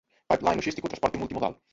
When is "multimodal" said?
1.19-1.55